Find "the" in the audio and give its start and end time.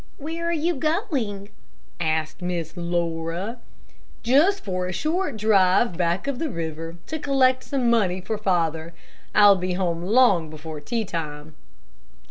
6.39-6.49